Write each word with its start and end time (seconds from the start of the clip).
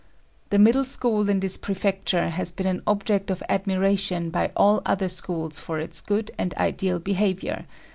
"The 0.49 0.57
Middle 0.57 0.83
School 0.83 1.29
in 1.29 1.41
this 1.41 1.57
prefecture 1.57 2.29
has 2.29 2.51
been 2.51 2.65
an 2.65 2.81
object 2.87 3.29
of 3.29 3.43
admiration 3.47 4.31
by 4.31 4.49
all 4.57 4.81
other 4.83 5.07
schools 5.07 5.59
for 5.59 5.77
its 5.77 6.01
good 6.01 6.31
and 6.39 6.55
ideal 6.55 6.97
behavior. 6.97 7.65